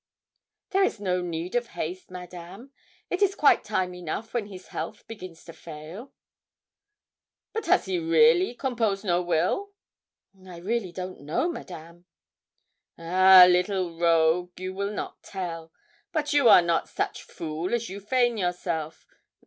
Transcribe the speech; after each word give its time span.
'There 0.71 0.83
is 0.83 0.99
no 0.99 1.21
need 1.21 1.53
of 1.53 1.67
haste, 1.77 2.09
Madame; 2.09 2.71
it 3.11 3.21
is 3.21 3.35
quite 3.35 3.63
time 3.63 3.93
enough 3.93 4.33
when 4.33 4.47
his 4.47 4.69
health 4.69 5.07
begins 5.07 5.45
to 5.45 5.53
fail.' 5.53 6.11
'But 7.53 7.67
has 7.67 7.85
he 7.85 7.99
really 7.99 8.55
compose 8.55 9.03
no 9.03 9.21
will?' 9.21 9.73
'I 10.43 10.57
really 10.57 10.91
don't 10.91 11.19
know, 11.21 11.51
Madame.' 11.51 12.05
'Ah, 12.97 13.45
little 13.47 13.95
rogue! 13.99 14.59
you 14.59 14.73
will 14.73 14.89
not 14.89 15.21
tell 15.21 15.71
but 16.11 16.33
you 16.33 16.49
are 16.49 16.63
not 16.63 16.89
such 16.89 17.21
fool 17.21 17.71
as 17.71 17.87
you 17.87 17.99
feign 17.99 18.37
yourself. 18.39 19.05